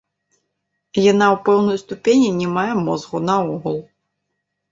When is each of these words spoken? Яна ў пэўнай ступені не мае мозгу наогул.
Яна 1.11 1.25
ў 1.33 1.41
пэўнай 1.49 1.77
ступені 1.83 2.29
не 2.39 2.47
мае 2.55 2.73
мозгу 2.87 3.17
наогул. 3.29 3.77